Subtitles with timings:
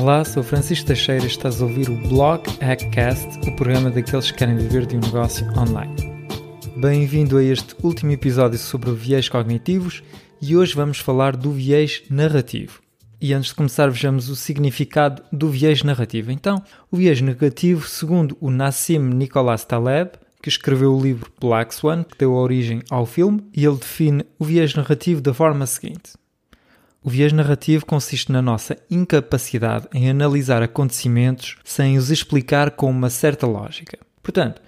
[0.00, 4.38] Olá, sou Francisco Teixeira e estás a ouvir o Blog Hackcast, o programa daqueles que
[4.38, 5.94] querem viver de um negócio online.
[6.74, 10.02] Bem-vindo a este último episódio sobre viés cognitivos
[10.40, 12.80] e hoje vamos falar do viés narrativo.
[13.20, 16.32] E antes de começar, vejamos o significado do viés narrativo.
[16.32, 22.04] Então, o viés negativo, segundo o Nassim Nicholas Taleb, que escreveu o livro Black Swan,
[22.04, 26.12] que deu origem ao filme, e ele define o viés narrativo da forma seguinte:
[27.02, 33.08] o viés narrativo consiste na nossa incapacidade em analisar acontecimentos sem os explicar com uma
[33.08, 33.98] certa lógica.
[34.22, 34.60] Portanto,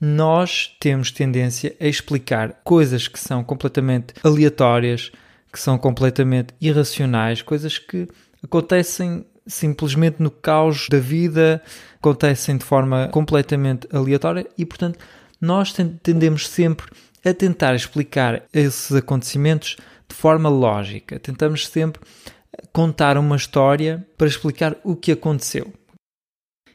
[0.00, 5.12] nós temos tendência a explicar coisas que são completamente aleatórias,
[5.52, 8.08] que são completamente irracionais, coisas que
[8.42, 11.62] acontecem simplesmente no caos da vida,
[11.96, 14.98] acontecem de forma completamente aleatória e, portanto,
[15.40, 15.72] nós
[16.02, 16.86] tendemos sempre
[17.24, 19.76] a tentar explicar esses acontecimentos
[20.08, 21.18] de forma lógica.
[21.18, 22.00] Tentamos sempre
[22.72, 25.72] contar uma história para explicar o que aconteceu.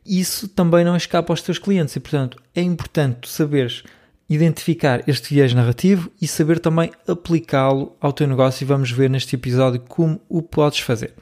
[0.05, 3.83] Isso também não escapa aos teus clientes e, portanto, é importante saberes
[4.30, 9.36] identificar este viés narrativo e saber também aplicá-lo ao teu negócio e vamos ver neste
[9.36, 11.14] episódio como o podes fazer.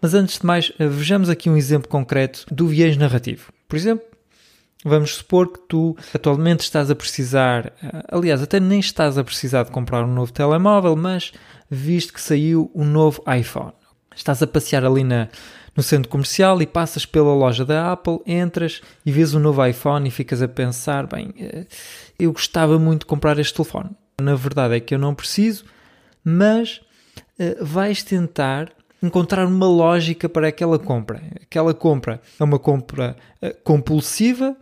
[0.00, 3.52] Mas antes de mais, vejamos aqui um exemplo concreto do viés narrativo.
[3.68, 4.04] Por exemplo,
[4.84, 9.64] Vamos supor que tu atualmente estás a precisar, eh, aliás, até nem estás a precisar
[9.64, 11.32] de comprar um novo telemóvel, mas
[11.68, 13.72] visto que saiu um novo iPhone.
[14.14, 15.28] Estás a passear ali na,
[15.76, 20.06] no centro comercial e passas pela loja da Apple, entras e vês um novo iPhone
[20.06, 21.66] e ficas a pensar: bem, eh,
[22.16, 23.90] eu gostava muito de comprar este telefone.
[24.20, 25.64] Na verdade é que eu não preciso,
[26.24, 26.80] mas
[27.38, 31.22] uh, vais tentar encontrar uma lógica para aquela compra.
[31.40, 33.16] Aquela compra é uma compra
[33.62, 34.56] compulsiva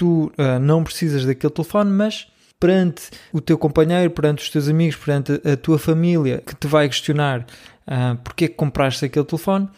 [0.00, 2.26] tu uh, não precisas daquele telefone, mas
[2.58, 6.88] perante o teu companheiro, perante os teus amigos, perante a tua família que te vai
[6.88, 9.68] questionar uh, porque é que compraste aquele telefone,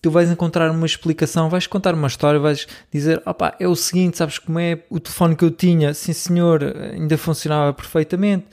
[0.00, 4.16] tu vais encontrar uma explicação, vais contar uma história, vais dizer: opá, é o seguinte,
[4.16, 4.82] sabes como é?
[4.88, 6.62] O telefone que eu tinha, sim senhor,
[6.94, 8.46] ainda funcionava perfeitamente,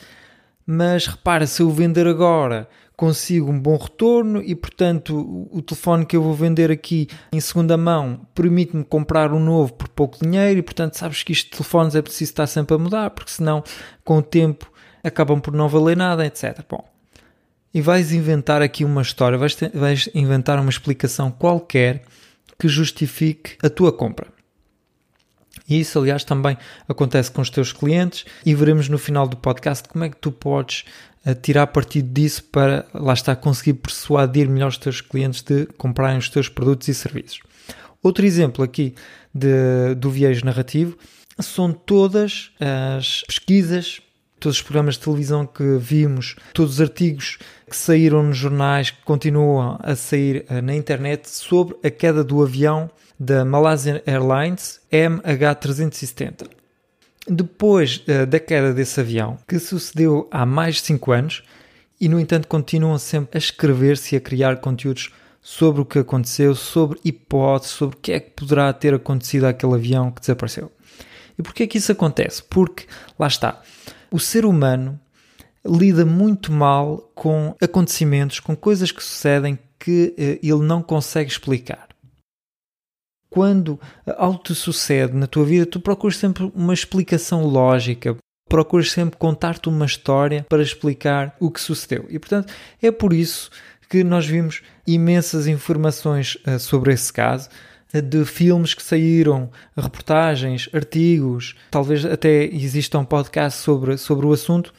[0.68, 6.16] mas repara, se eu vender agora consigo um bom retorno e, portanto, o telefone que
[6.16, 10.64] eu vou vender aqui em segunda mão permite-me comprar um novo por pouco dinheiro e,
[10.64, 13.64] portanto, sabes que isto de telefones é preciso estar sempre a mudar, porque senão,
[14.04, 14.72] com o tempo,
[15.04, 16.64] acabam por não valer nada, etc.
[16.70, 16.84] Bom,
[17.74, 22.04] e vais inventar aqui uma história, vais, ter, vais inventar uma explicação qualquer
[22.58, 24.28] que justifique a tua compra.
[25.68, 26.58] E isso, aliás, também
[26.88, 30.32] acontece com os teus clientes e veremos no final do podcast como é que tu
[30.32, 30.86] podes
[31.34, 36.30] tirar partido disso para, lá está, conseguir persuadir melhor os teus clientes de comprarem os
[36.30, 37.40] teus produtos e serviços.
[38.04, 38.94] Outro exemplo aqui
[39.34, 40.96] de, do viés narrativo
[41.40, 44.00] são todas as pesquisas,
[44.40, 49.02] todos os programas de televisão que vimos, todos os artigos que saíram nos jornais, que
[49.04, 56.65] continuam a sair uh, na internet sobre a queda do avião da Malaysian Airlines MH370.
[57.28, 61.44] Depois uh, da queda desse avião, que sucedeu há mais de 5 anos,
[62.00, 66.54] e no entanto continuam sempre a escrever-se e a criar conteúdos sobre o que aconteceu,
[66.56, 70.72] sobre hipóteses, sobre o que é que poderá ter acontecido àquele avião que desapareceu.
[71.38, 72.44] E porquê é que isso acontece?
[72.44, 72.86] Porque,
[73.18, 73.62] lá está,
[74.12, 75.00] o ser humano
[75.66, 81.95] lida muito mal com acontecimentos, com coisas que sucedem que uh, ele não consegue explicar
[83.36, 83.78] quando
[84.18, 88.16] algo te sucede na tua vida, tu procuras sempre uma explicação lógica,
[88.48, 92.06] procuras sempre contar-te uma história para explicar o que sucedeu.
[92.10, 93.52] E portanto, é por isso
[93.90, 97.50] que nós vimos imensas informações uh, sobre esse caso,
[97.94, 104.32] uh, de filmes que saíram, reportagens, artigos, talvez até exista um podcast sobre, sobre o
[104.32, 104.74] assunto.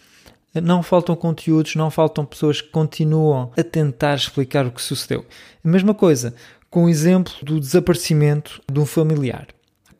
[0.62, 5.26] Não faltam conteúdos, não faltam pessoas que continuam a tentar explicar o que sucedeu.
[5.62, 6.32] A mesma coisa
[6.70, 9.48] com o exemplo do desaparecimento de um familiar.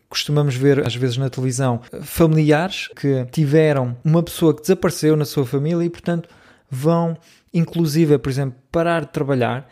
[0.09, 5.45] Costumamos ver, às vezes, na televisão, familiares que tiveram uma pessoa que desapareceu na sua
[5.45, 6.29] família e, portanto,
[6.71, 7.17] vão,
[7.53, 9.69] inclusive, por exemplo, parar de trabalhar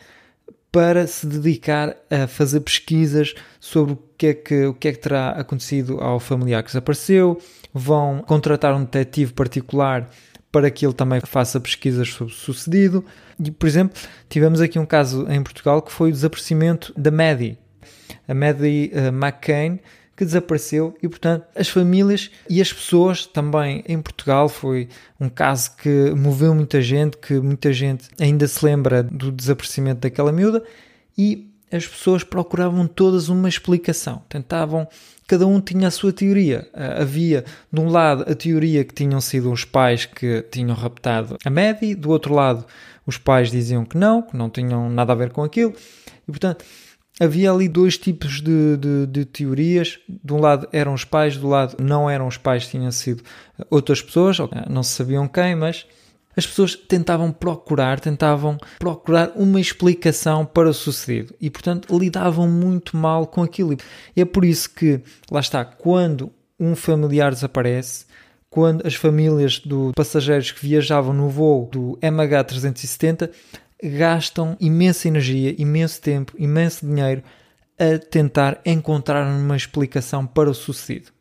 [0.71, 4.99] para se dedicar a fazer pesquisas sobre o que é que, o que, é que
[4.99, 7.39] terá acontecido ao familiar que desapareceu,
[7.73, 10.09] vão contratar um detetive particular
[10.55, 13.03] para que ele também faça pesquisas sobre o sucedido.
[13.37, 13.99] E, por exemplo,
[14.29, 17.57] tivemos aqui um caso em Portugal que foi o desaparecimento da Maddie,
[18.25, 19.81] a Maddie uh, McCain,
[20.15, 24.87] que desapareceu e, portanto, as famílias e as pessoas também em Portugal foi
[25.19, 30.31] um caso que moveu muita gente, que muita gente ainda se lembra do desaparecimento daquela
[30.31, 30.63] miúda
[31.17, 34.87] e as pessoas procuravam todas uma explicação, tentavam
[35.27, 36.67] cada um tinha a sua teoria.
[36.73, 41.37] Ah, havia, de um lado, a teoria que tinham sido os pais que tinham raptado
[41.43, 42.65] a Maddie, do outro lado,
[43.05, 45.73] os pais diziam que não, que não tinham nada a ver com aquilo,
[46.27, 46.63] e portanto,
[47.19, 49.99] havia ali dois tipos de, de, de, teorias.
[50.07, 53.23] De um lado eram os pais, do lado não eram os pais, tinham sido
[53.69, 54.37] outras pessoas,
[54.69, 55.85] não se sabiam quem, mas
[56.35, 62.97] as pessoas tentavam procurar, tentavam procurar uma explicação para o sucedido e, portanto, lidavam muito
[62.97, 63.75] mal com aquilo.
[64.15, 65.01] E é por isso que,
[65.31, 68.05] lá está, quando um familiar desaparece,
[68.49, 73.29] quando as famílias dos passageiros que viajavam no voo do MH370
[73.83, 77.21] gastam imensa energia, imenso tempo, imenso dinheiro
[77.77, 81.14] a tentar encontrar uma explicação para o sucedido.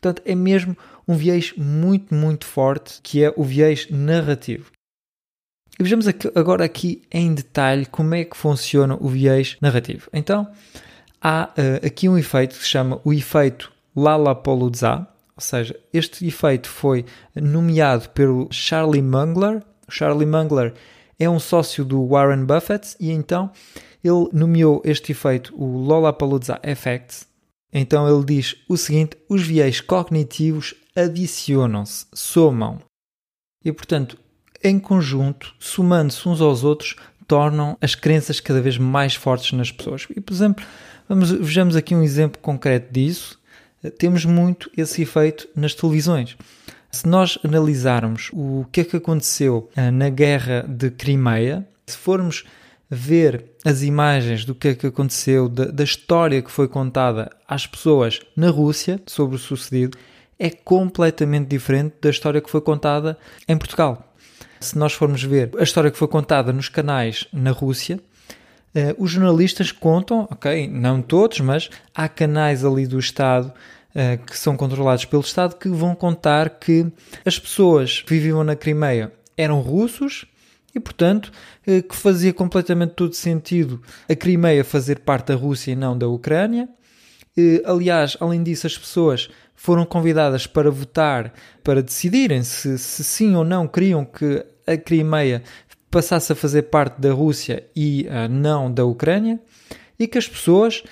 [0.00, 4.70] Portanto, é mesmo um viés muito, muito forte que é o viés narrativo.
[5.78, 10.08] E vejamos agora aqui em detalhe como é que funciona o viés narrativo.
[10.12, 10.48] Então,
[11.20, 15.06] há uh, aqui um efeito que se chama o efeito Lollapalooza,
[15.36, 17.04] ou seja, este efeito foi
[17.34, 19.62] nomeado pelo Charlie Munger.
[19.86, 20.74] O Charlie Munger
[21.18, 23.50] é um sócio do Warren Buffett e então
[24.02, 27.27] ele nomeou este efeito o Lollapalooza Effect.
[27.72, 32.80] Então ele diz o seguinte: os viés cognitivos adicionam-se, somam.
[33.64, 34.18] E portanto,
[34.62, 40.06] em conjunto, somando-se uns aos outros, tornam as crenças cada vez mais fortes nas pessoas.
[40.16, 40.64] E, por exemplo,
[41.08, 43.38] vamos, vejamos aqui um exemplo concreto disso.
[43.98, 46.36] Temos muito esse efeito nas televisões.
[46.90, 52.44] Se nós analisarmos o que é que aconteceu eh, na guerra de Crimeia, se formos
[52.90, 57.66] ver as imagens do que é que aconteceu, da, da história que foi contada às
[57.66, 59.98] pessoas na Rússia sobre o sucedido,
[60.38, 64.14] é completamente diferente da história que foi contada em Portugal.
[64.60, 68.00] Se nós formos ver a história que foi contada nos canais na Rússia,
[68.74, 73.52] eh, os jornalistas contam, ok, não todos, mas há canais ali do Estado
[73.94, 76.86] eh, que são controlados pelo Estado que vão contar que
[77.24, 80.26] as pessoas que viviam na Crimeia eram russos
[80.74, 81.32] e, portanto,
[81.66, 86.08] eh, que fazia completamente todo sentido a Crimeia fazer parte da Rússia e não da
[86.08, 86.68] Ucrânia.
[87.64, 91.32] Aliás, além disso, as pessoas foram convidadas para votar,
[91.62, 95.44] para decidirem se, se sim ou não queriam que a Crimeia
[95.88, 99.38] passasse a fazer parte da Rússia e uh, não da Ucrânia,
[99.96, 100.82] e que as pessoas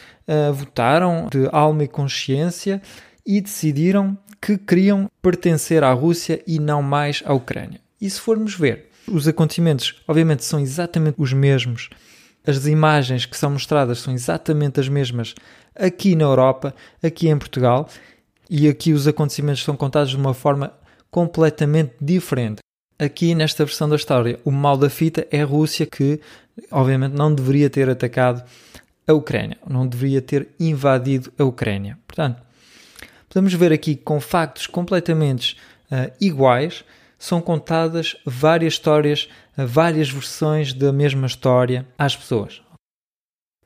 [0.55, 2.82] votaram de alma e consciência
[3.25, 7.81] e decidiram que queriam pertencer à Rússia e não mais à Ucrânia.
[8.00, 11.88] E se formos ver, os acontecimentos, obviamente, são exatamente os mesmos,
[12.47, 15.35] as imagens que são mostradas são exatamente as mesmas
[15.75, 17.88] aqui na Europa, aqui em Portugal,
[18.49, 20.73] e aqui os acontecimentos são contados de uma forma
[21.11, 22.58] completamente diferente.
[22.99, 26.20] Aqui nesta versão da história, o mal da fita é a Rússia que,
[26.70, 28.43] obviamente, não deveria ter atacado
[29.06, 31.99] a Ucrânia, não deveria ter invadido a Ucrânia.
[32.06, 32.43] Portanto,
[33.29, 35.56] podemos ver aqui com factos completamente
[35.91, 36.85] uh, iguais,
[37.26, 42.62] são contadas várias histórias, várias versões da mesma história às pessoas.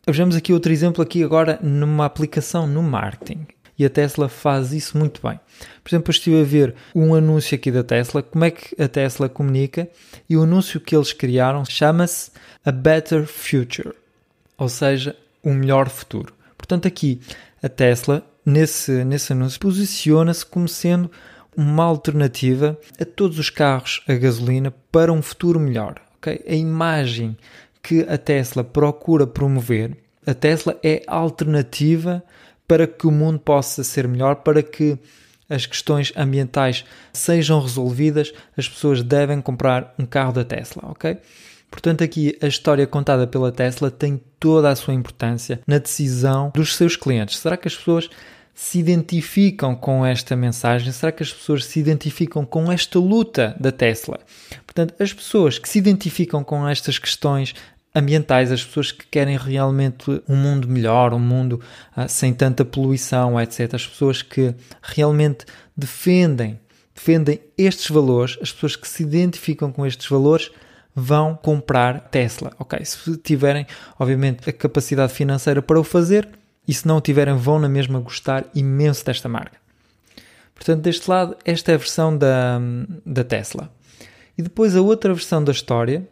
[0.07, 3.47] Vejamos aqui outro exemplo aqui agora numa aplicação no marketing.
[3.79, 5.39] E a Tesla faz isso muito bem.
[5.83, 8.89] Por exemplo, eu estive a ver um anúncio aqui da Tesla, como é que a
[8.89, 9.89] Tesla comunica,
[10.29, 12.31] e o anúncio que eles criaram chama-se
[12.65, 13.95] A Better Future,
[14.57, 16.35] ou seja, um melhor futuro.
[16.57, 17.21] Portanto, aqui
[17.63, 21.11] a Tesla, nesse, nesse anúncio, posiciona-se como sendo
[21.61, 26.01] uma alternativa a todos os carros a gasolina para um futuro melhor.
[26.17, 26.43] Okay?
[26.49, 27.37] A imagem
[27.83, 29.95] que a Tesla procura promover,
[30.27, 32.23] a Tesla é alternativa
[32.67, 34.99] para que o mundo possa ser melhor, para que
[35.51, 41.19] as questões ambientais sejam resolvidas, as pessoas devem comprar um carro da Tesla, ok?
[41.71, 46.75] Portanto, aqui a história contada pela Tesla tem toda a sua importância na decisão dos
[46.75, 47.39] seus clientes.
[47.39, 48.09] Será que as pessoas
[48.61, 50.93] se identificam com esta mensagem?
[50.93, 54.21] Será que as pessoas se identificam com esta luta da Tesla?
[54.67, 57.55] Portanto, as pessoas que se identificam com estas questões
[57.95, 61.59] ambientais, as pessoas que querem realmente um mundo melhor, um mundo
[61.97, 63.73] ah, sem tanta poluição, etc.
[63.73, 66.61] As pessoas que realmente defendem,
[66.95, 70.51] defendem estes valores, as pessoas que se identificam com estes valores
[70.95, 72.53] vão comprar Tesla.
[72.59, 73.67] Ok, se tiverem,
[73.99, 76.29] obviamente, a capacidade financeira para o fazer
[76.71, 79.59] e se não tiverem, vão na mesma gostar imenso desta marca.
[80.55, 82.61] Portanto, deste lado, esta é a versão da,
[83.05, 83.75] da Tesla.
[84.39, 86.09] E depois a outra versão da história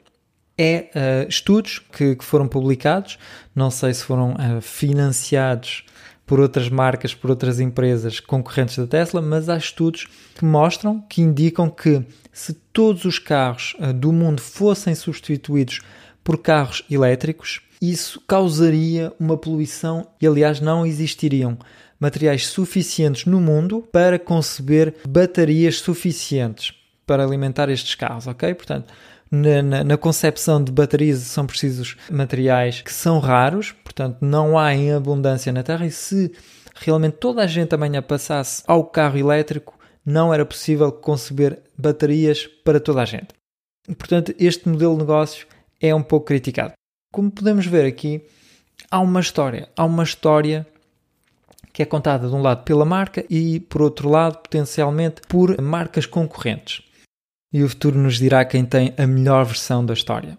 [0.58, 3.20] é uh, estudos que, que, foram publicados,
[3.54, 5.84] não sei se foram uh, financiados
[6.26, 11.22] por outras marcas, por outras empresas concorrentes da Tesla, mas há estudos que mostram, que
[11.22, 15.82] indicam que se todos os carros uh, do mundo fossem substituídos
[16.24, 21.58] por carros elétricos, isso causaria uma poluição e, aliás, não existiriam
[21.98, 26.74] materiais suficientes no mundo para conceber baterias suficientes
[27.06, 28.54] para alimentar estes carros, ok?
[28.54, 28.92] Portanto,
[29.30, 34.74] na, na, na, concepção de baterias são precisos materiais que são raros, portanto não há
[34.74, 36.32] em abundância na Terra, e se
[36.74, 42.80] realmente toda a gente amanhã passasse ao carro elétrico, não era possível conceber baterias para
[42.80, 43.28] toda a gente.
[43.98, 45.46] Portanto, este modelo de negócio
[45.80, 46.72] é um pouco criticado.
[47.10, 48.22] Como podemos ver aqui,
[48.90, 50.66] há uma história, há uma história
[51.72, 56.06] que é contada de um lado pela marca e por outro lado, potencialmente, por marcas
[56.06, 56.82] concorrentes.
[57.52, 60.38] E o futuro nos dirá quem tem a melhor versão da história.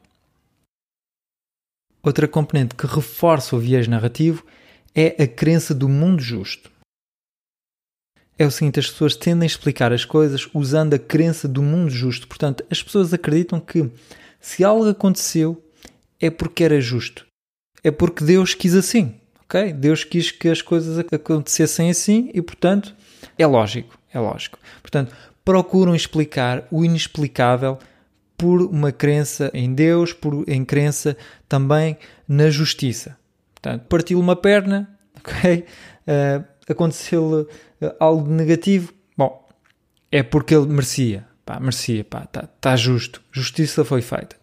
[2.04, 4.46] Outra componente que reforça o viés narrativo
[4.94, 6.72] é a crença do mundo justo.
[8.38, 11.90] É o seguinte: as pessoas tendem a explicar as coisas usando a crença do mundo
[11.90, 12.28] justo.
[12.28, 13.90] Portanto, as pessoas acreditam que
[14.40, 15.62] se algo aconteceu
[16.20, 17.26] é porque era justo,
[17.84, 19.74] é porque Deus quis assim ok?
[19.74, 22.96] Deus quis que as coisas acontecessem assim e, portanto,
[23.38, 24.60] é lógico, é lógico.
[24.82, 27.80] Portanto, procuram explicar o inexplicável
[28.38, 31.18] por uma crença em Deus, por em crença
[31.50, 31.98] também
[32.28, 33.18] na justiça.
[33.56, 35.66] Portanto, partiu uma perna, ok?
[36.08, 37.42] Uh, Aconteceu-lhe
[37.88, 39.50] uh, algo negativo, bom,
[40.12, 44.36] é porque ele merecia, pá, merecia, pá, está tá justo, justiça foi feita.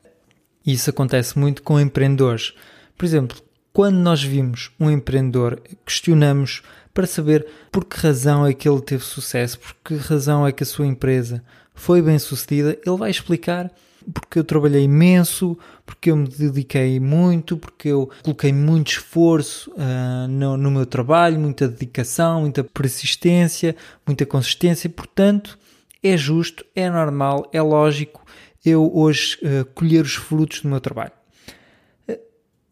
[0.67, 2.53] Isso acontece muito com empreendedores.
[2.99, 3.39] Por exemplo,
[3.73, 9.05] quando nós vimos um empreendedor, questionamos para saber por que razão é que ele teve
[9.05, 11.45] sucesso, por que razão é que a sua empresa
[11.75, 13.71] foi bem sucedida, ele vai explicar
[14.15, 20.29] porque eu trabalhei imenso, porque eu me dediquei muito, porque eu coloquei muito esforço uh,
[20.29, 23.75] no, no, meu trabalho, muita dedicação, muita persistência,
[24.07, 25.59] muita consistência, portanto
[26.03, 28.25] é justo, é normal, é lógico
[28.67, 31.13] eu hoje uh, colher os frutos do meu trabalho.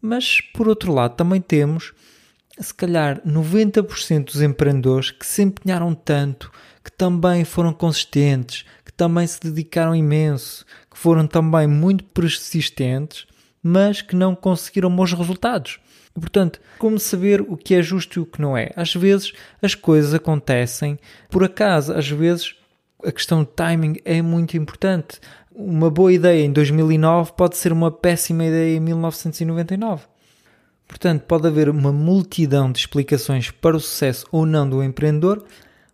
[0.01, 1.91] Mas, por outro lado, também temos,
[2.59, 6.51] se calhar, 90% dos empreendedores que se empenharam tanto,
[6.83, 13.25] que também foram consistentes, que também se dedicaram imenso, que foram também muito persistentes,
[13.63, 15.79] mas que não conseguiram bons resultados.
[16.15, 18.69] E, portanto, como saber o que é justo e o que não é?
[18.75, 20.99] Às vezes as coisas acontecem
[21.31, 22.55] por acaso, às vezes
[23.03, 25.19] a questão de timing é muito importante
[25.55, 30.03] uma boa ideia em 2009 pode ser uma péssima ideia em 1999.
[30.87, 35.43] Portanto, pode haver uma multidão de explicações para o sucesso ou não do empreendedor,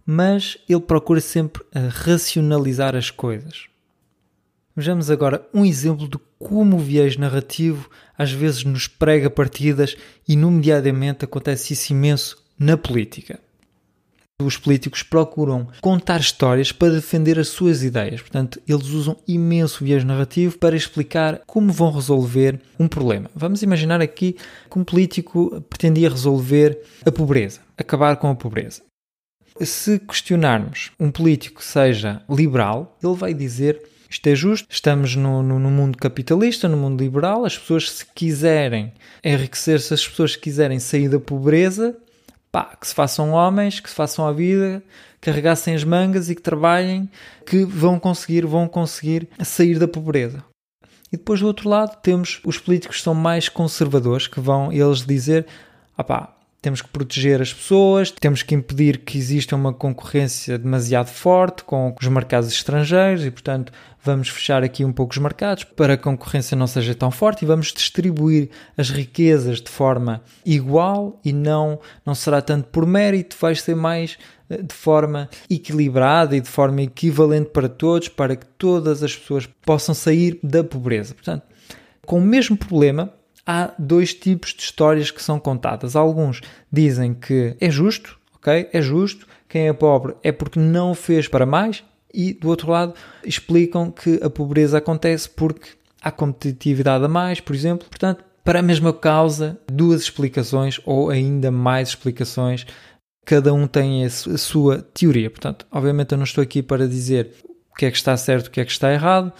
[0.06, 3.68] mas ele procura sempre racionalizar as coisas.
[4.76, 9.96] Vejamos agora um exemplo de como o viés narrativo às vezes nos prega partidas
[10.28, 13.40] e, nomeadamente, acontece isso imenso na política
[14.42, 18.22] os políticos procuram contar histórias para defender as suas ideias.
[18.22, 23.30] Portanto, eles usam imenso viés narrativo para explicar como vão resolver um problema.
[23.36, 24.36] Vamos imaginar aqui
[24.70, 28.82] que um político pretendia resolver a pobreza, acabar com a pobreza.
[29.60, 33.82] Se questionarmos um político que seja liberal, ele vai dizer
[34.12, 38.06] isto é justo, estamos no, no, no, mundo capitalista, no mundo liberal, as pessoas se
[38.14, 38.92] quiserem
[39.24, 41.96] enriquecer-se, as pessoas quiserem sair da pobreza,
[42.52, 44.84] pá, que se façam homens, que se façam a vida,
[45.20, 47.10] carregassem as mangas e que trabalhem,
[47.46, 50.44] que vão conseguir, vão conseguir sair da pobreza.
[51.12, 55.06] E depois do outro lado temos os políticos que são mais conservadores, que vão eles
[55.06, 55.46] dizer,
[55.98, 61.08] ah pá, temos que proteger as pessoas, temos que impedir que exista uma concorrência demasiado
[61.08, 65.94] forte com os mercados estrangeiros e, portanto, vamos fechar aqui um pouco os mercados para
[65.96, 71.34] a concorrência não seja tão forte e vamos distribuir as riquezas de forma igual e
[71.34, 76.50] não, não será tanto por mérito, vai ser mais eh, de forma equilibrada e de
[76.50, 81.16] forma equivalente para todos, para que todas as pessoas possam sair da pobreza.
[81.16, 81.44] Portanto,
[82.06, 83.12] com o mesmo problema,
[83.46, 85.96] há dois tipos de histórias que são contadas.
[85.96, 88.70] Alguns dizem que é justo, ok?
[88.72, 91.84] É justo, quem é pobre é porque não fez para mais,
[92.14, 92.94] e do outro lado
[93.24, 95.70] explicam que a pobreza acontece porque
[96.02, 97.88] há competitividade a mais, por exemplo.
[97.88, 102.66] Portanto, para a mesma causa, duas explicações ou ainda mais explicações.
[103.26, 105.30] Cada um tem a sua teoria.
[105.30, 107.34] Portanto, obviamente eu não estou aqui para dizer
[107.72, 109.32] o que é que está certo, o que é que está errado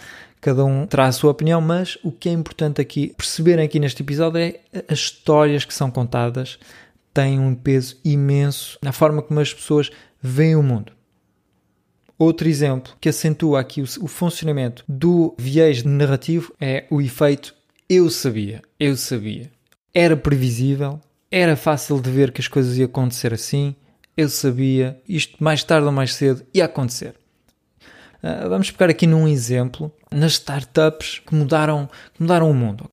[0.42, 4.02] cada um terá a sua opinião, mas o que é importante aqui perceberem aqui neste
[4.02, 6.58] episódio é as histórias que são contadas
[7.14, 10.94] têm um peso imenso na forma como as pessoas veem o mundo.
[12.18, 17.56] Outro exemplo que acentua aqui o, funcionamento do viés narrativo é o efeito
[17.90, 19.52] eu sabia, eu sabia.
[19.94, 23.76] Era previsível, era fácil de ver que as coisas iam acontecer assim,
[24.16, 27.16] eu sabia, isto mais tarde ou mais cedo ia acontecer.
[28.24, 32.86] Uh, vamos pegar aqui num exemplo nas startups que mudaram, que mudaram o mundo.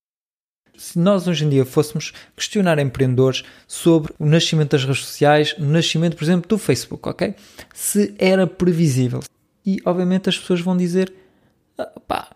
[0.76, 5.64] Se nós hoje em dia fôssemos questionar empreendedores sobre o nascimento das redes sociais, o
[5.64, 7.34] nascimento, por exemplo, do Facebook, ok?
[7.74, 9.20] Se era previsível.
[9.66, 11.12] E obviamente as pessoas vão dizer:
[11.76, 12.28] ah, pá,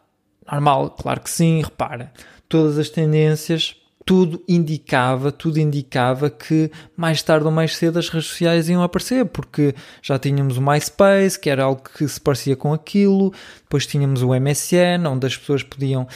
[0.51, 2.13] Normal, claro que sim, repara.
[2.49, 8.29] Todas as tendências tudo indicava, tudo indicava que mais tarde ou mais cedo as redes
[8.29, 12.73] sociais iam aparecer, porque já tínhamos o MySpace, que era algo que se parecia com
[12.73, 13.33] aquilo,
[13.63, 16.07] depois tínhamos o MSN, onde as pessoas podiam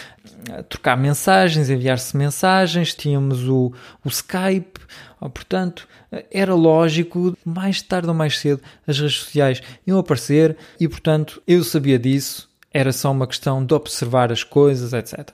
[0.51, 3.73] eh, trocar mensagens, enviar-se mensagens, tínhamos o,
[4.05, 4.81] o Skype,
[5.21, 10.89] portanto, eh, era lógico, mais tarde ou mais cedo as redes sociais iam aparecer e,
[10.89, 15.31] portanto, eu sabia disso, era só uma questão de observar as coisas, etc.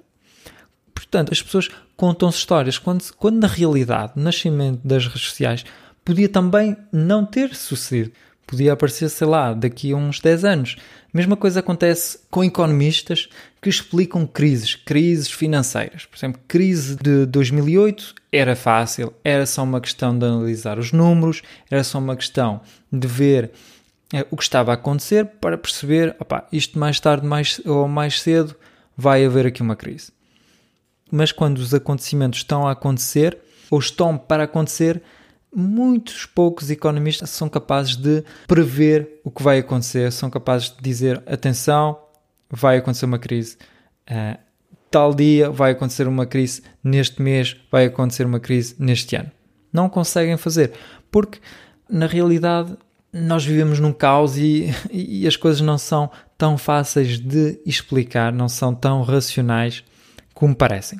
[0.94, 1.68] Portanto, as pessoas
[2.02, 5.64] contam-se histórias, quando, quando na realidade o nascimento das redes sociais
[6.04, 8.10] podia também não ter sucedido.
[8.44, 10.76] Podia aparecer, sei lá, daqui a uns 10 anos.
[11.14, 13.28] Mesma coisa acontece com economistas
[13.60, 16.04] que explicam crises, crises financeiras.
[16.04, 21.40] Por exemplo, crise de 2008 era fácil, era só uma questão de analisar os números,
[21.70, 23.52] era só uma questão de ver
[24.12, 28.20] é, o que estava a acontecer para perceber, opa, isto mais tarde mais, ou mais
[28.20, 28.56] cedo
[28.96, 30.10] vai haver aqui uma crise
[31.12, 33.38] mas quando os acontecimentos estão a acontecer
[33.70, 35.02] ou estão para acontecer,
[35.54, 41.22] muitos poucos economistas são capazes de prever o que vai acontecer, são capazes de dizer:
[41.26, 41.98] atenção,
[42.50, 43.58] vai acontecer uma crise.
[44.10, 44.38] Uh,
[44.90, 49.30] tal dia vai acontecer uma crise, neste mês vai acontecer uma crise, neste ano.
[49.70, 50.72] Não conseguem fazer,
[51.10, 51.38] porque
[51.90, 52.74] na realidade
[53.12, 58.48] nós vivemos num caos e, e as coisas não são tão fáceis de explicar, não
[58.48, 59.84] são tão racionais
[60.34, 60.98] como parecem.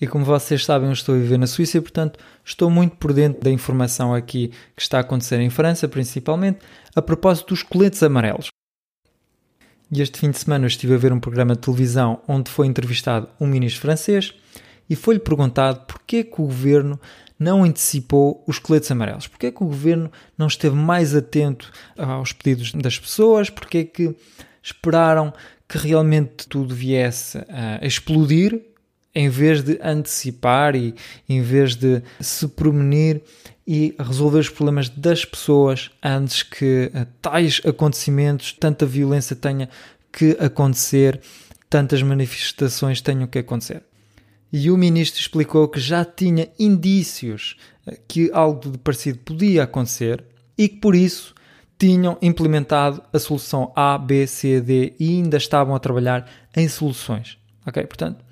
[0.00, 3.12] E como vocês sabem, eu estou a viver na Suíça e, portanto, estou muito por
[3.14, 6.58] dentro da informação aqui que está a acontecer em França, principalmente,
[6.94, 8.48] a propósito dos coletes amarelos.
[9.90, 13.28] E este fim de semana estive a ver um programa de televisão onde foi entrevistado
[13.40, 14.34] um ministro francês
[14.90, 17.00] e foi-lhe perguntado porquê que o governo
[17.38, 22.72] não antecipou os coletes amarelos, porquê que o governo não esteve mais atento aos pedidos
[22.72, 24.14] das pessoas, porquê que
[24.62, 25.32] esperaram
[25.68, 28.60] que realmente tudo viesse a explodir
[29.14, 30.94] em vez de antecipar e
[31.26, 33.22] em vez de se promenir
[33.66, 39.68] e resolver os problemas das pessoas antes que eh, tais acontecimentos, tanta violência tenha
[40.12, 41.20] que acontecer,
[41.68, 43.82] tantas manifestações tenham que acontecer.
[44.52, 50.22] E o ministro explicou que já tinha indícios eh, que algo de parecido podia acontecer
[50.56, 51.34] e que por isso
[51.78, 57.38] tinham implementado a solução A, B, C, D e ainda estavam a trabalhar em soluções.
[57.66, 57.84] Ok?
[57.84, 58.24] Portanto,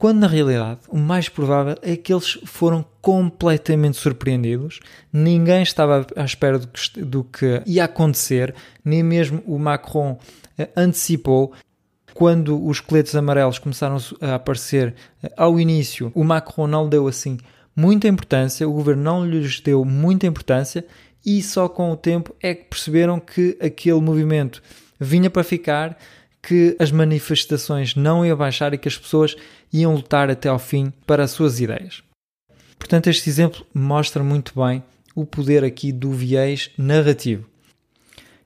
[0.00, 4.80] quando na realidade o mais provável é que eles foram completamente surpreendidos,
[5.12, 10.18] ninguém estava à espera do que, do que ia acontecer, nem mesmo o Macron
[10.56, 11.52] eh, antecipou.
[12.14, 17.36] Quando os coletes amarelos começaram a aparecer eh, ao início, o Macron não deu assim
[17.76, 20.82] muita importância, o governo não lhes deu muita importância
[21.24, 24.62] e só com o tempo é que perceberam que aquele movimento
[24.98, 25.98] vinha para ficar,
[26.42, 29.36] que as manifestações não iam baixar e que as pessoas
[29.72, 32.02] iam lutar até ao fim para as suas ideias.
[32.78, 34.82] Portanto, este exemplo mostra muito bem
[35.14, 37.46] o poder aqui do viés narrativo.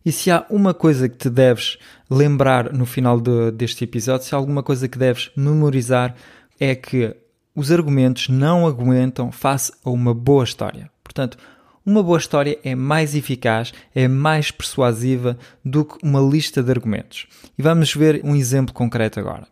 [0.05, 1.79] E se há uma coisa que te deves
[2.11, 6.15] lembrar no final de, deste episódio, se há alguma coisa que deves memorizar,
[6.61, 7.17] é que
[7.55, 10.91] os argumentos não aguentam face a uma boa história.
[11.03, 11.39] Portanto,
[11.85, 17.27] uma boa história é mais eficaz, é mais persuasiva do que uma lista de argumentos.
[17.59, 19.47] E vamos ver um exemplo concreto agora.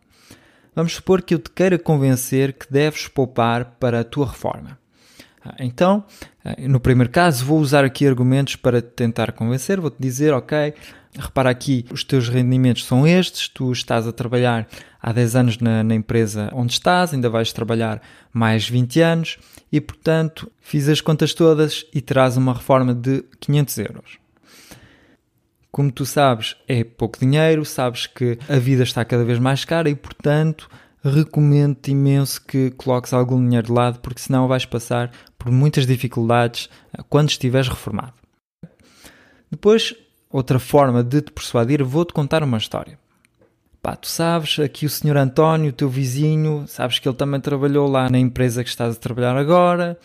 [0.75, 4.79] Vamos supor que eu te queira convencer que deves poupar para a tua reforma.
[5.45, 6.05] Ah, então,
[6.43, 9.79] ah, no primeiro caso, vou usar aqui argumentos para te tentar convencer.
[9.81, 10.73] Vou-te dizer, ok,
[11.19, 14.67] repara aqui, os teus rendimentos são estes, tu estás a trabalhar
[15.01, 18.01] há 10 anos na, na, empresa onde estás, ainda vais trabalhar
[18.33, 19.39] mais 20 anos
[19.71, 24.19] e, portanto, fiz as contas todas e terás uma reforma de 500 euros.
[25.71, 29.89] Como tu sabes, é pouco dinheiro, sabes que a vida está cada vez mais cara
[29.89, 30.69] e, portanto,
[31.03, 36.69] recomendo-te imenso que coloques algum dinheiro de lado, porque senão vais passar por muitas dificuldades
[37.09, 38.15] quando estiveres reformado.
[39.51, 39.95] Depois,
[40.33, 42.99] outra forma de te persuadir, vou-te contar uma história.
[43.83, 48.09] Pá, tu sabes, aqui o senhor António, teu vizinho, sabes que ele também trabalhou lá
[48.09, 49.99] na empresa que estás a trabalhar agora,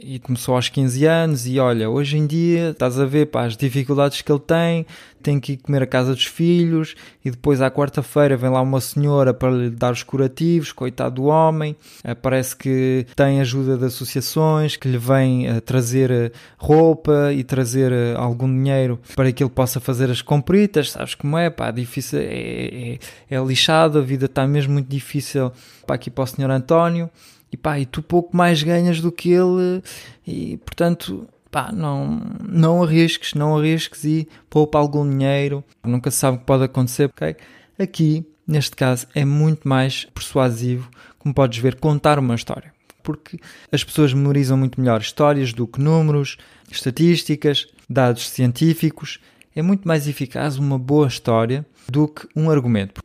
[0.00, 3.56] e começou aos 15 anos e olha, hoje em dia estás a ver pá, as
[3.56, 4.86] dificuldades que ele tem,
[5.22, 8.80] tem que ir comer a casa dos filhos e depois à quarta-feira vem lá uma
[8.80, 13.86] senhora para lhe dar os curativos, coitado do homem, ah, parece que tem ajuda de
[13.86, 19.50] associações que lhe vem a trazer ah, roupa e trazer algum dinheiro para que ele
[19.50, 22.98] possa fazer as compritas, sabes como é, pá, difícil, é,
[23.30, 25.50] é, é lixado, a vida está mesmo muito difícil
[25.86, 27.10] para aqui para o senhor António
[27.52, 29.82] e pá, e tu pouco mais ganhas do que ele
[30.26, 36.38] e portanto pá, não, não arrisques, não arrisques e poupa algum dinheiro, nunca se sabe
[36.38, 37.36] o que pode acontecer, ok?
[37.78, 42.72] Aqui neste caso, é muito mais persuasivo, como podes ver, contar uma história.
[43.02, 43.38] Porque
[43.70, 46.36] as pessoas memorizam muito melhor histórias do que números,
[46.70, 49.18] estatísticas, dados científicos.
[49.54, 53.02] É muito mais eficaz uma boa história do que um argumento.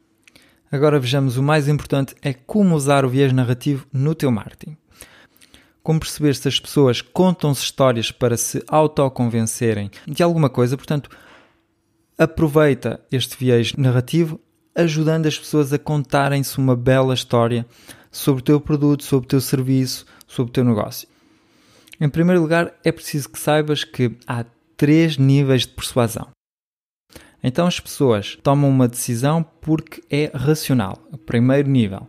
[0.72, 4.76] Agora vejamos o mais importante é como usar o viés narrativo no teu marketing.
[5.82, 11.10] Como perceber se as pessoas contam-se histórias para se autoconvencerem de alguma coisa, portanto,
[12.18, 14.40] aproveita este viés narrativo
[14.76, 17.66] ajudando as pessoas a contarem-se uma bela história
[18.12, 21.08] sobre o teu produto, sobre o teu serviço, sobre o teu negócio.
[22.00, 26.37] Em primeiro lugar, é preciso que saibas que há três níveis de persuasão.
[27.44, 30.98] Então as pessoas tomam uma decisão porque é racional.
[31.12, 32.08] O primeiro nível.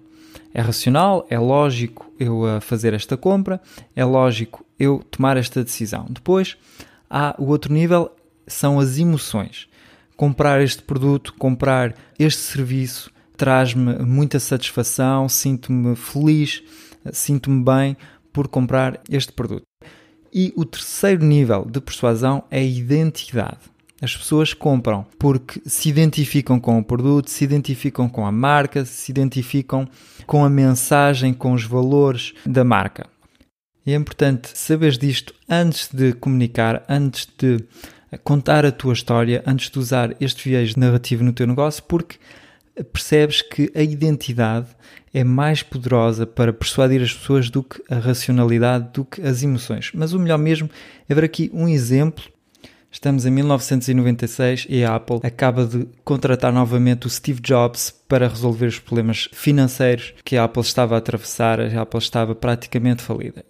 [0.53, 3.61] É racional, é lógico eu uh, fazer esta compra,
[3.95, 6.07] é lógico eu tomar esta decisão.
[6.09, 6.57] Depois
[7.09, 8.11] há o outro nível,
[8.47, 9.69] são as emoções.
[10.17, 16.62] Comprar este produto, comprar este serviço traz-me muita satisfação, sinto-me feliz,
[17.12, 17.97] sinto-me bem
[18.33, 19.62] por comprar este produto.
[20.35, 23.59] E o terceiro nível de persuasão é a identidade.
[24.01, 29.11] As pessoas compram porque se identificam com o produto, se identificam com a marca, se
[29.11, 29.89] identificam
[30.27, 33.07] com a mensagem, com os valores da marca.
[33.85, 37.65] E é importante saberes disto antes de comunicar, antes de
[38.23, 42.17] contar a tua história, antes de usar este viés narrativo no teu negócio, porque
[42.93, 44.69] percebes que a identidade
[45.13, 49.91] é mais poderosa para persuadir as pessoas do que a racionalidade, do que as emoções.
[49.93, 50.71] Mas o melhor mesmo
[51.09, 52.25] é ver aqui um exemplo
[52.90, 58.66] Estamos em 1996 e a Apple acaba de contratar novamente o Steve Jobs para resolver
[58.66, 61.61] os problemas financeiros que a Apple estava a atravessar.
[61.61, 63.44] A Apple estava praticamente falida.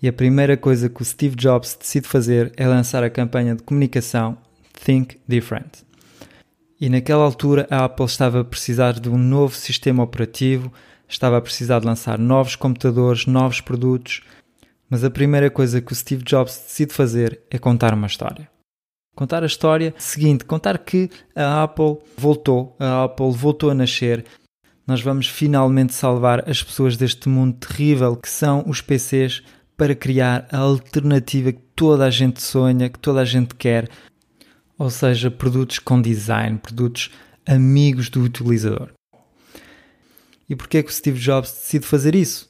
[0.00, 3.62] E a primeira coisa que o Steve Jobs decide fazer é lançar a campanha de
[3.62, 4.36] comunicação
[4.84, 5.86] Think Different.
[6.78, 10.70] E naquela altura a Apple estava a precisar de um novo sistema operativo,
[11.08, 14.20] estava a precisar de lançar novos computadores, novos produtos,
[14.88, 18.48] mas a primeira coisa que o Steve Jobs decide fazer é contar uma história.
[19.14, 24.24] Contar a história seguinte, contar que a Apple voltou, a Apple voltou a nascer.
[24.86, 29.42] Nós vamos finalmente salvar as pessoas deste mundo terrível que são os PCs
[29.76, 33.88] para criar a alternativa que toda a gente sonha, que toda a gente quer,
[34.78, 37.10] ou seja, produtos com design, produtos
[37.46, 38.90] amigos do utilizador.
[40.48, 42.48] E porquê é que o Steve Jobs decide fazer isso?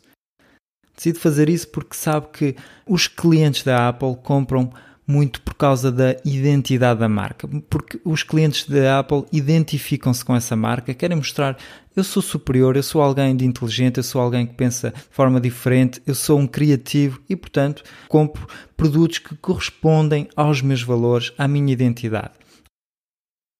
[1.06, 4.72] Decide fazer isso porque sabe que os clientes da Apple compram
[5.06, 10.56] muito por causa da identidade da marca, porque os clientes da Apple identificam-se com essa
[10.56, 11.56] marca, querem mostrar
[11.94, 15.40] eu sou superior, eu sou alguém de inteligente, eu sou alguém que pensa de forma
[15.40, 21.46] diferente, eu sou um criativo e, portanto, compro produtos que correspondem aos meus valores, à
[21.46, 22.32] minha identidade.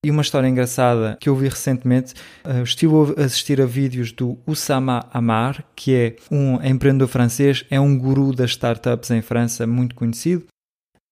[0.04, 4.38] E uma história engraçada que eu vi recentemente, uh, estive a assistir a vídeos do
[4.46, 9.94] Oussama Amar, que é um empreendedor francês, é um guru das startups em França, muito
[9.94, 10.44] conhecido.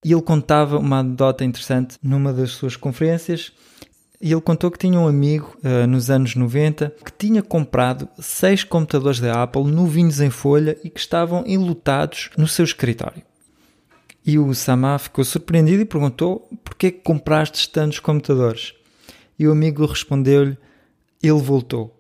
[0.05, 3.53] E ele contava uma anedota interessante numa das suas conferências.
[4.21, 8.63] E ele contou que tinha um amigo uh, nos anos 90 que tinha comprado seis
[8.63, 13.23] computadores da Apple novinhos em folha e que estavam enlutados no seu escritório.
[14.27, 18.75] E o Sama ficou surpreendido e perguntou: porquê que compraste tantos computadores?
[19.39, 20.57] E o amigo respondeu-lhe:
[21.23, 21.95] Ele voltou.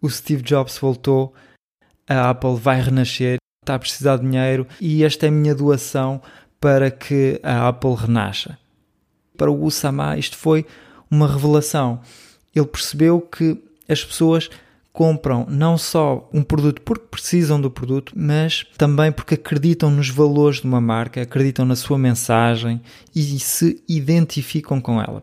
[0.00, 1.34] O Steve Jobs voltou,
[2.08, 6.20] a Apple vai renascer, está a precisar de dinheiro e esta é a minha doação
[6.60, 8.58] para que a Apple renasça.
[9.36, 10.66] Para o Usama, isto foi
[11.10, 12.00] uma revelação.
[12.54, 14.48] Ele percebeu que as pessoas
[14.96, 20.62] compram não só um produto porque precisam do produto, mas também porque acreditam nos valores
[20.62, 22.80] de uma marca, acreditam na sua mensagem
[23.14, 25.20] e se identificam com ela.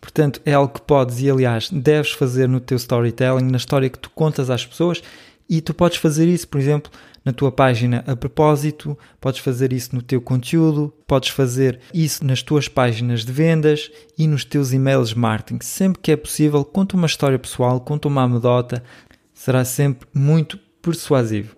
[0.00, 4.00] Portanto, é algo que podes e, aliás, deves fazer no teu storytelling, na história que
[4.00, 5.00] tu contas às pessoas,
[5.48, 6.90] e tu podes fazer isso, por exemplo,
[7.24, 12.42] na tua página a propósito, podes fazer isso no teu conteúdo, podes fazer isso nas
[12.42, 15.62] tuas páginas de vendas e nos teus e-mails marketing.
[15.62, 18.82] Sempre que é possível, conta uma história pessoal, conta uma anedota,
[19.34, 21.56] será sempre muito persuasivo.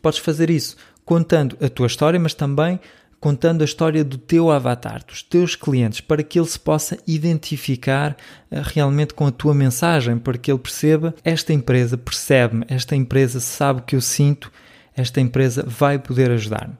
[0.00, 2.80] Podes fazer isso contando a tua história, mas também
[3.20, 8.16] contando a história do teu avatar, dos teus clientes, para que ele se possa identificar
[8.50, 13.38] eh, realmente com a tua mensagem, para que ele perceba: esta empresa percebe-me, esta empresa
[13.38, 14.50] sabe o que eu sinto,
[14.96, 16.74] esta empresa vai poder ajudar-me.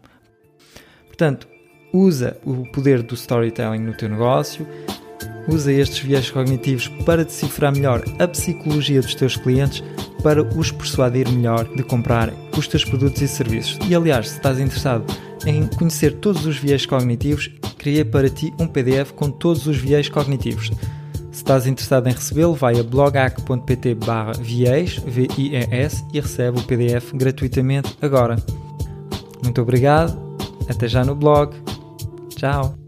[1.06, 1.46] Portanto,
[1.92, 4.66] usa o poder do storytelling no teu negócio,
[5.46, 9.82] usa estes viés cognitivos para decifrar melhor a psicologia dos teus clientes
[10.22, 13.78] para os persuadir melhor de comprar os teus produtos e serviços.
[13.88, 15.04] E aliás, se estás interessado
[15.46, 20.08] em conhecer todos os viés cognitivos, criei para ti um PDF com todos os viés
[20.08, 20.70] cognitivos.
[21.30, 23.96] Se estás interessado em recebê-lo, vai a blogac.pt
[24.40, 28.36] vies, V-I-E-S, e recebe o PDF gratuitamente agora.
[29.42, 30.18] Muito obrigado,
[30.68, 31.54] até já no blog.
[32.30, 32.79] Tchau!